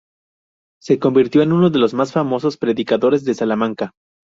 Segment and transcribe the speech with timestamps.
[0.81, 3.91] Se convirtió en uno de los más famosos predicadores de Salamanca.